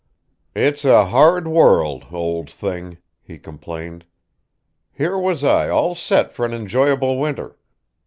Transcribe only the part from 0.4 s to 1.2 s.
"It's a